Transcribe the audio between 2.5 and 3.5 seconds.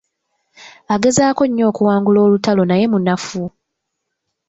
naye munafu.